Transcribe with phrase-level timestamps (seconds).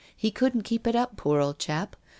[0.17, 1.89] He couldn't keep it up, poor old fellow.